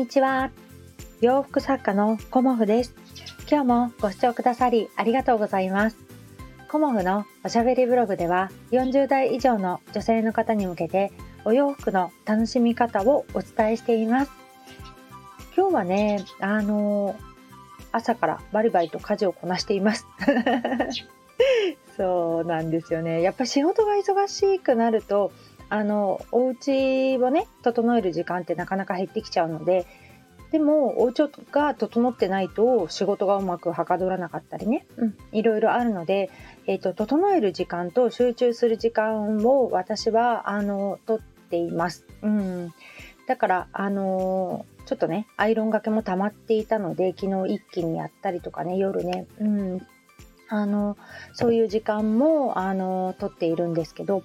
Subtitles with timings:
[0.00, 0.50] にちは。
[1.20, 2.94] 洋服作家のコモフです。
[3.50, 5.98] 今日もご視聴くださりありがとうございます。
[6.70, 11.12] コモフのおしゃべりブログでは40代以上の女性の方に向けて
[11.44, 14.32] お洋服の楽しみ方をお伝えしています。
[15.54, 17.14] 今日はね、あの
[17.92, 20.06] 朝からバリバリと家事をこなしています。
[21.98, 23.20] そうなんですよね。
[23.20, 25.30] やっぱ仕事が忙しくなると、
[25.70, 29.86] あの、お家をね、整える時間ってなかなか減ってきちゃうので、
[30.50, 36.28] でも、お家が整ってないと仕事がうまくはかどらなかったりね、うん、いろいろあるので、
[36.66, 41.20] えっ、ー、と、整える時間と集中する時間を私は、あの、とっ
[41.50, 42.04] ています。
[42.22, 42.74] うん。
[43.28, 49.86] だから、あのちょっとね、アイロンがけも溜まっていたので、昨日一気にやったりとかね、夜ね、うん、
[50.48, 50.96] あの、
[51.32, 54.24] そういう時間も、あの、とっているんですけど、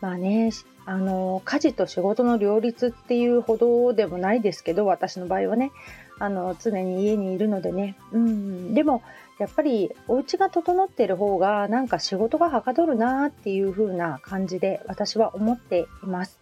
[0.00, 0.50] まあね、
[0.86, 5.70] あの、家事と仕事の両立っていうほどでもないですけど、私の場合はね、
[6.18, 7.96] あの、常に家にいるのでね。
[8.12, 8.74] うん。
[8.74, 9.02] でも、
[9.38, 16.40] やっぱりお家が整ってる方が、なんか仕事がはかどるなっていう風な感じで、私は思っています。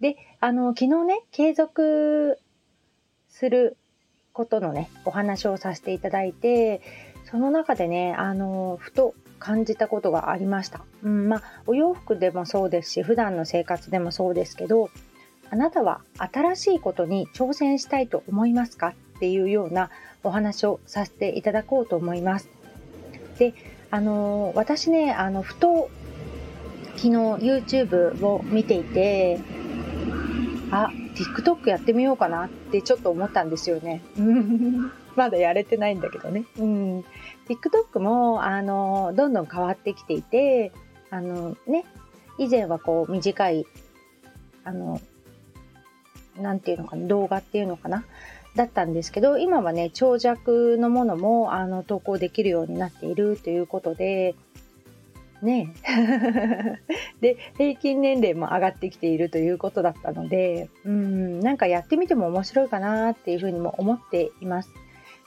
[0.00, 2.38] で、あの、昨日ね、継続
[3.28, 3.76] する
[4.32, 6.80] ことのね、お話をさせていただいて、
[7.24, 10.80] その中でね、あの、ふと感じたことがありました。
[11.02, 14.90] うん、まあ、お洋服でもそうですし、普段の生活でもそうですけど、
[15.50, 19.90] あなたは新しいことに挑戦したいと思いますかっていうような
[20.24, 22.48] お話をさせていただこうと思います。
[23.38, 23.54] で、
[23.90, 25.88] あの私ね、あの、ふと
[26.96, 29.38] 昨日 YouTube を見ていて、
[30.84, 34.02] あ、TikTok やってみようかなってちょっと思ったんですよね。
[35.16, 36.44] まだやれてないんだけどね。
[36.58, 37.00] うん。
[37.48, 40.72] TikTok も、あの、どんどん変わってきていて、
[41.08, 41.84] あのね、
[42.38, 43.66] 以前はこう短い、
[44.64, 45.00] あの、
[46.36, 48.04] なんていうのかな、動画っていうのかな、
[48.54, 54.34] だったんですけど、今はね、長尺のものも、あの、投稿できるようになっているということで、
[55.42, 55.74] ね
[57.20, 64.70] で、平均年齢も上がってきているということだったので、うん、なんかやってみても面白いかなっていうふうにも思っています。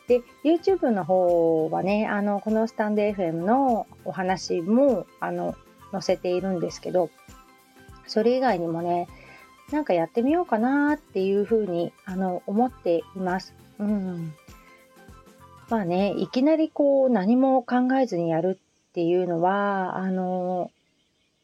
[0.08, 5.56] で、YouTube の方はね、あの、このスタンド FM のお話も、あの、
[5.92, 7.12] 載せているんですけど、
[8.08, 9.08] それ以外にもね、
[9.72, 13.54] なんかやってみようかなっていうふうに、あの、思っています。
[13.78, 14.34] うん。
[15.70, 18.60] まあね、いきなりこう、何も考えずにやる
[19.00, 20.72] っていうのは、あの、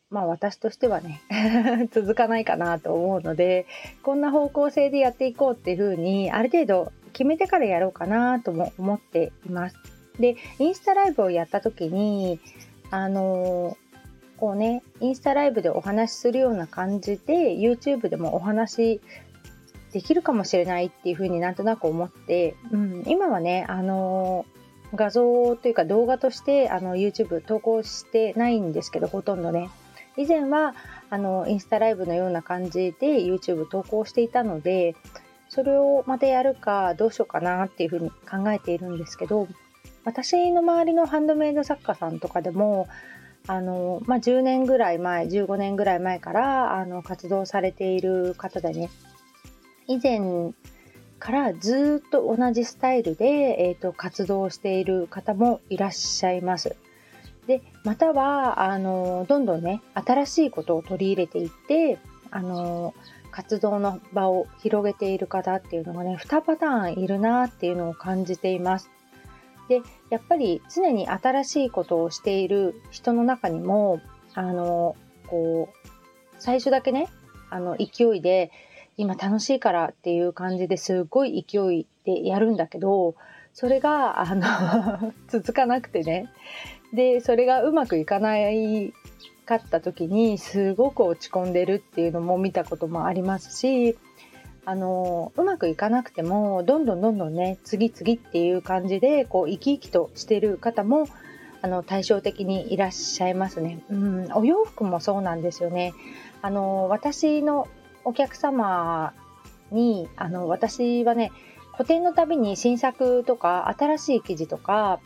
[0.09, 1.21] まあ私としてはね
[1.91, 3.65] 続かないかなと思うので、
[4.03, 9.77] こんな方向性でやっていこうっていうふうに、ある程度決めてからやろうかなとも思っています。
[10.19, 12.41] で、インスタライブをやった時に、
[12.91, 13.77] あの
[14.35, 18.99] こうね、インスタライブでお話しするような感じで、YouTube でもお話
[19.93, 24.45] できるかもしれないっていうふうになんとなく思って、うん、今はね、あの
[24.93, 29.69] 画像というか動画としてあの YouTube 投稿してないんですけど、ほとんどね。
[30.17, 30.75] 以前は
[31.09, 34.95] あのインスタライブのような感じで YouTube 投稿していたので、
[35.49, 39.47] それをまたやるかどうしようかなっていうふうに考えているんですけど、
[40.03, 42.87] 私の周りのハンドメイド作家さんとかでも、
[43.47, 48.89] あの、まあ、10年ぐらい前、15年ぐらい前から、あの、活動されている方でね、
[49.87, 50.19] 以前
[51.25, 53.25] からずっと同じスタイルで、
[53.57, 56.75] えっ、ー、と、活動している方もいらっしゃいます。
[57.47, 61.97] で、または、あの、どんどんね、新しいことを取り入れていって、
[62.29, 62.93] あの、
[63.31, 68.91] 活動の場を広げている方っていうのがね、2パターンいるなっていうのを感じています。
[69.67, 69.81] で、
[70.11, 73.99] やっぱり常に新しいことをしている人の中にも、
[74.35, 75.87] あの、こう、
[76.37, 77.07] 最初だけね、
[77.49, 78.51] あの、勢いで、
[78.97, 83.15] 今楽しいからっていう感じですごい勢いでやるんだけど、
[83.53, 86.29] それが、あの 続かなくてね。
[86.93, 88.93] で、それがうまくいかない
[89.45, 93.97] かった時にすごく落ち込んでるっていうのも見たこともありますし
[94.65, 101.07] あのうまくいかなくてもどんどんどんどんね次々っていう感じでこう生き生きとしてる方も
[101.61, 103.79] あの対照的にいらっしゃいますね。
[103.89, 105.93] うん、お洋服もそうなんですよね。
[106.43, 107.67] あの私の
[108.05, 109.13] お客様
[109.71, 111.31] にあの私はね
[111.73, 114.99] 個展のたびに新作とか新しい生地とか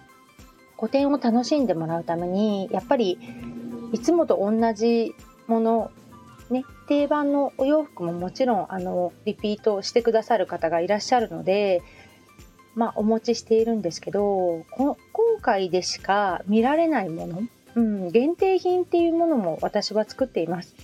[0.78, 3.18] 個展を楽しんでもらうためにやっぱり
[3.92, 5.16] いつもと同じ
[5.48, 5.92] もの、
[6.50, 11.81] ね、定番のお洋服ももちろん、あの、リピートしてくださる方がいらっしゃるので、
[12.75, 14.96] まあ、お持ちしているんですけど、今
[15.42, 17.42] 回でしか見られないもの、
[17.75, 20.75] うん、限定品っていうものも私は作っています。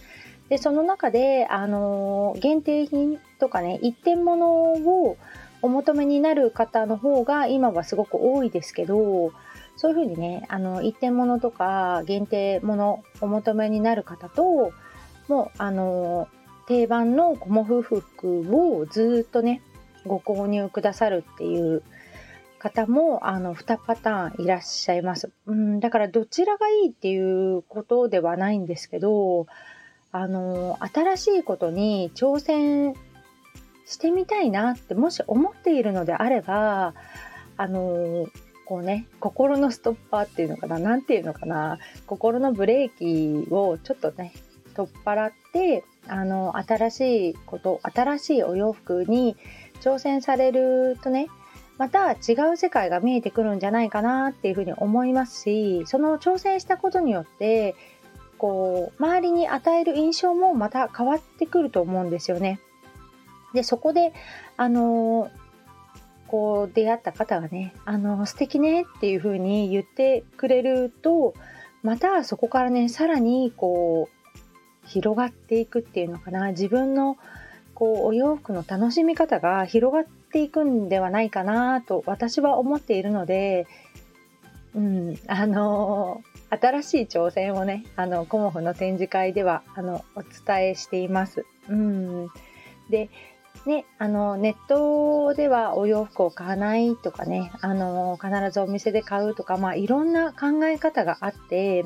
[0.49, 5.17] でその中で、あの限定品とかね一点物を
[5.61, 9.33] お求めになる方の方が今はすごく多いですけど
[9.77, 14.71] そういうふうにねあの一点物とか限定物お求めになる方と
[15.27, 16.27] もうあの
[16.67, 19.61] 定番のゴモフ服をずっとね
[20.05, 21.81] ご購入くださるっていう
[22.59, 25.31] 方もあの2パターンいらっしゃいます。
[25.45, 29.47] うんだからどちらがいいっていうことではないんですけど
[30.17, 32.93] あの新しいことに挑戦
[33.85, 36.93] してみたいなってもし思っているのであれば
[37.57, 38.25] あの
[38.65, 44.31] こうね心のストッパーっていうのかな何ていうのかな心のブレーキをちょっとね
[44.73, 49.35] 取っ払ってあの新しいこと新しいお洋服に
[49.81, 51.27] 挑戦されるとね
[51.77, 57.75] また違う世界が見えてくるんじゃないかなっていうふうに思いますしその挑戦したことによって
[58.37, 62.59] こう周りに与える印象もまた変わってくると思うんですよね。
[63.53, 64.13] でそこで
[64.57, 65.31] あの
[66.27, 71.33] こう出会った方がね「あの素敵ね」っていう風に言ってくれると
[71.83, 77.17] またそこからねさらにこう広がっていくっていうのかな自分の
[77.73, 83.67] こうお洋服の楽しみ方が広がっていくんではないかなと私は思っているので、
[84.73, 86.23] うん、あの
[86.57, 91.45] 新しい挑戦をねあのコモフの展示会ではあのお伝えしています。
[91.69, 92.29] うん、
[92.89, 93.09] で
[93.65, 101.83] ね、あのネットではお洋服を買わないとかねあの必ずお店で買うとか、まあ、いろんな考え方があって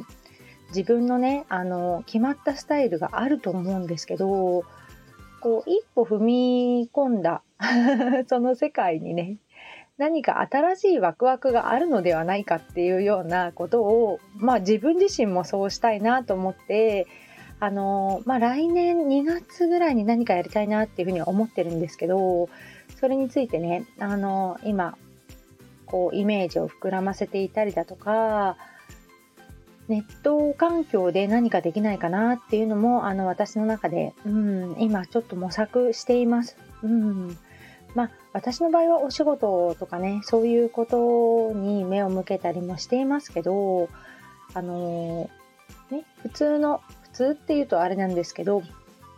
[0.69, 4.65] 自分のねあの決まったスタイルがあると思うんですけど
[5.39, 7.43] こう一歩踏み込んだ
[8.27, 9.37] その世界にね
[9.99, 17.05] 何か新しいワクワクがあるのではないかっていうようなことを、まあ、自分自身もそうしたいなと思って
[17.61, 22.47] あのまあ、来年2月ぐらいに何かやりたいなっていうふうに思ってるんですけど
[22.97, 24.97] それについてねあの今
[25.85, 28.55] こうイメージを膨らませていたりだとか
[29.89, 36.55] ネット環境で何かできないかなっていうのもあの私の中で、うん、今ちょっと模索しています。
[36.81, 37.37] うん
[37.95, 43.89] まあ、私の場合はお仕事とかねそういうことに目を向けたりもしていますけど
[44.53, 45.29] あの
[45.91, 48.63] ね、普通の普通っていうとあれなんですけど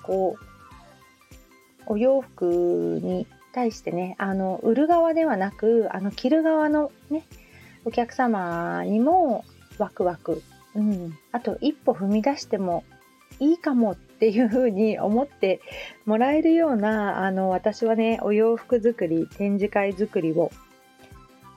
[0.03, 7.23] こうお洋服に対してねあの売る側ではなくあの着る側のね
[7.85, 9.43] お客様にも
[9.77, 10.41] ワクワク、
[10.75, 12.83] うん、あと一歩踏み出しても
[13.39, 15.61] いいかもっていうふうに思って
[16.05, 20.51] もらえるようなあの私はねお洋服作り展示会作りを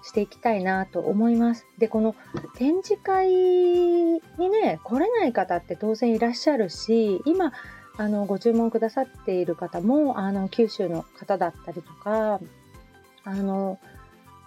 [0.02, 1.66] していきたいなと思います。
[1.78, 2.14] で、この
[2.56, 7.52] 展示会にね、来れない方って当然いらっしゃるし、今、
[7.96, 12.38] あの、ご注文くださっている方も、あの、九州の方だったりとか、
[13.24, 13.78] あの、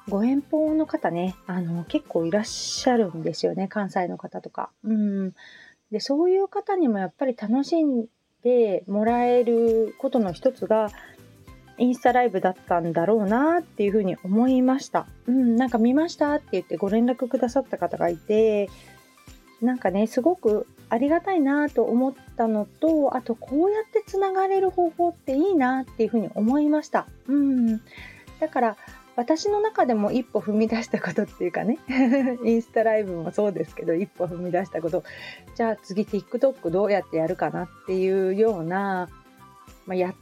[0.09, 4.69] ご遠方の方ね、あの、結構いらっしゃるんですよね、関西の方とか。
[4.83, 5.33] うん。
[5.91, 8.05] で、そういう方にもやっぱり楽しん
[8.43, 10.89] でもらえることの一つが、
[11.79, 15.05] インスタライブだったんだろうなっていうふうに思いました。
[15.27, 18.69] うん、なんか見ましたって言ってご連絡くださった方がいて、
[19.61, 27.07] なんかね、すごくありがたいなと思ったのと、あとこうやってつながれる方法っていいなっていうふうに思いました。
[27.27, 27.81] うん。
[28.39, 28.77] だから
[29.17, 31.79] 私の中でも一歩踏み出したことっていうかね、
[32.45, 35.03] インスタライブもそうですけど、一歩踏み出したこと、
[35.55, 39.09] じゃあ次 TikTok どうやってやるかなっていうような、
[39.87, 40.15] まあ、やっ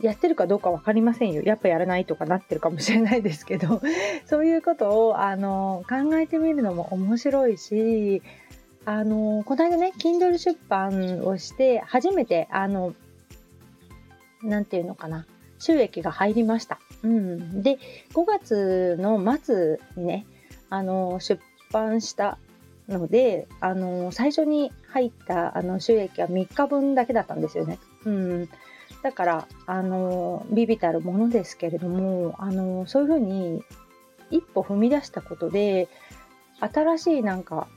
[0.00, 1.42] やってるかどうか分かりませんよ。
[1.42, 3.82] やっぱやらないとかなってるかもしれないですけど、
[4.24, 8.22] そういうことをあの考えてみるのも面白いし、
[8.86, 12.94] あのこの間ね、Kindle 出版をして初めてあの
[14.42, 15.26] なんていうのかな
[15.60, 16.80] 収益が入りました。
[17.02, 17.78] うん、で
[18.14, 20.26] 5月の末にね
[20.68, 21.40] あの出
[21.72, 22.38] 版した
[22.88, 27.78] のであの最初に入ったあの収益は3日分だけだったんですよね。
[28.04, 28.48] うん、
[29.02, 33.62] だから、あの、ビビたるものですけれども、あの、そういうふうに
[34.30, 35.88] 一歩踏み出したことで、
[36.60, 37.68] 新しいなんか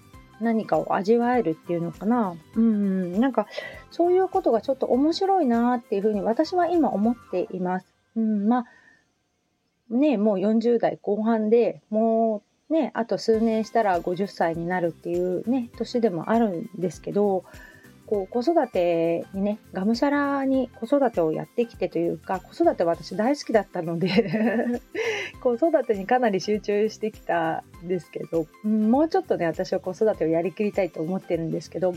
[0.42, 2.36] 何かを味わえるっていうのかな。
[2.56, 3.48] うん、なんか
[3.92, 7.86] そういうことがちょっと面白いなっていうふうに私は今思っています。
[8.16, 8.66] うん、ま
[9.92, 17.44] あ、ね、もう40代後半でもうね、あと数年したら50歳になるっていうね、年でもあるんですけど、
[18.06, 24.82] こう子育てにねがむしゃらに子育てをやってきてというか子育て私大好きだったので
[25.42, 31.94] 子育てにかなり集中してきたんですけど、もうちょっとね私は子育てをやりきりたいと思ってるんですけど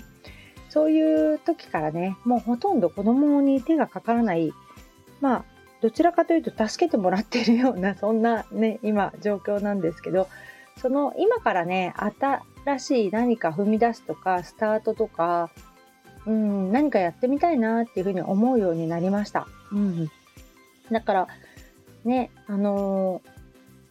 [0.68, 4.52] そういう時からねもうほとんど子供に手がかからない
[5.20, 5.44] まあ
[5.80, 10.28] どちらかというと助けてもらってるような そんなね今状況なんですけど
[10.76, 11.94] その今からね
[12.64, 15.50] 新しい何か踏み出すとかスタートとか
[16.26, 19.47] うん何かやってみたいなっていうふうに思うようになりました。
[19.73, 20.11] うん、
[20.90, 21.28] だから
[22.04, 23.37] ねあのー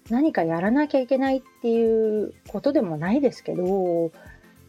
[0.09, 4.11] 何かやらなきゃいけないっていうことでもないですけど、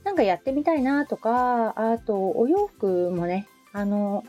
[0.05, 4.25] なんかやってみたいなとか、あとお洋服もね、あの、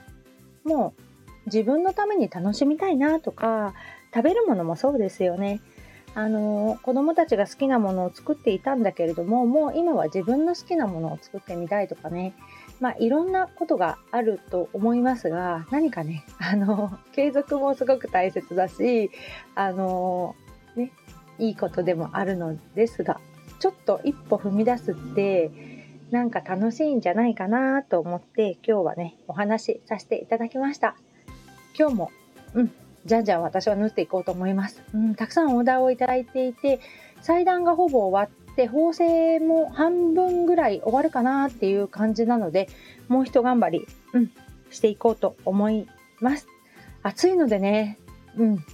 [0.65, 1.01] もう
[1.45, 3.73] 自分のために楽しみたいなとか、
[4.13, 5.61] 食べるものもそうですよね。
[6.13, 12.33] あの、子供たちが好きなものを作っていたんだけれども、もう今は自分の好きなものを作ってみたいとかね、
[12.79, 19.11] まあいろんなことがあると思いますが、何かね、 あの、継続もすごく大切だし、
[19.55, 20.35] あの、
[20.75, 20.91] ね、
[21.39, 23.19] いいことでもあるのですが
[23.59, 25.51] ちょっと一歩踏み出すって
[26.11, 30.95] なんか楽しいんじゃないかなと思って今日はねお話しさせていただきました。
[31.77, 32.11] 今日も
[32.53, 32.71] うん
[33.05, 36.81] じゃんじゃん私は縫っていこうと思います、うん、たくさんオーダーをいただいていて
[37.21, 42.67] 裁断がほぼ終わって縫製も半分ぐらい終わるかなっていう感じなので
[43.07, 44.31] もう一頑張り、うん、
[44.69, 45.87] していこうと思い
[46.19, 46.47] ます
[47.03, 47.97] 暑いのでね
[48.35, 48.65] うん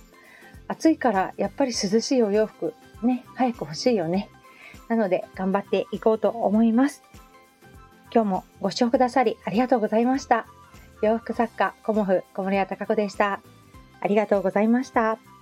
[0.67, 2.73] 暑いからやっぱり涼しいお洋服
[3.03, 4.29] ね、早く欲しいよね。
[4.87, 7.03] なので頑張っていこうと思います。
[8.13, 10.47] 今日もご視聴くださりありがとうございました。
[11.01, 13.41] 洋服作家、コモフ小森屋隆子でした。
[14.01, 15.32] ありがとうございました。